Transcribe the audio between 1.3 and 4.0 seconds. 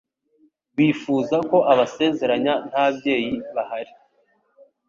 ko abasezeranya ntabyeyi bahari,